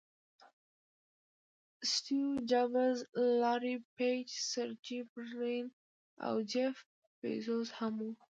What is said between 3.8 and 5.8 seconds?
پیج، سرجي برین